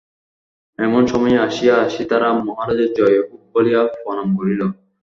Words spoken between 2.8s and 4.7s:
জয় হউক বলিয়া প্রণাম করিল।